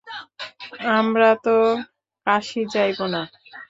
আমরা 0.97 1.29
তো 1.45 1.55
কাশী 2.27 2.61
যাইব 2.73 2.99
না। 3.13 3.21